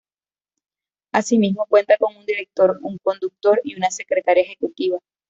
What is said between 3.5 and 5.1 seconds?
y una secretaria ejecutiva.